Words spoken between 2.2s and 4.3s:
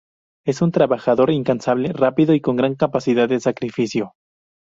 y con gran capacidad de sacrificio.